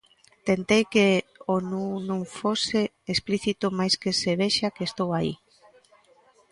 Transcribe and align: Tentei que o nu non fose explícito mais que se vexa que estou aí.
Tentei 0.47 0.83
que 0.93 1.07
o 1.53 1.55
nu 1.69 1.85
non 2.09 2.21
fose 2.37 2.81
explícito 3.13 3.65
mais 3.79 3.93
que 4.01 4.11
se 4.21 4.31
vexa 4.41 4.73
que 4.75 4.87
estou 4.89 5.09
aí. 5.19 5.33